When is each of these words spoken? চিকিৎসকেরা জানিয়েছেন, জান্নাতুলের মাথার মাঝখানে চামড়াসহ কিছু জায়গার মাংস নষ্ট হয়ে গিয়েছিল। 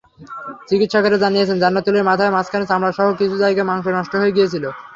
চিকিৎসকেরা 0.69 1.17
জানিয়েছেন, 1.23 1.57
জান্নাতুলের 1.63 2.07
মাথার 2.09 2.33
মাঝখানে 2.35 2.65
চামড়াসহ 2.67 3.07
কিছু 3.19 3.35
জায়গার 3.41 3.69
মাংস 3.69 3.85
নষ্ট 3.97 4.13
হয়ে 4.21 4.35
গিয়েছিল। 4.35 4.63